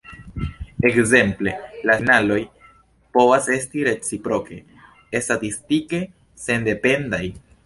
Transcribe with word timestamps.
Ekzemple, 0.89 1.53
la 1.89 1.97
signaloj 1.99 2.39
povas 3.19 3.51
esti 3.57 3.85
reciproke 3.91 4.59
statistike 5.29 6.05
sendependaj. 6.49 7.27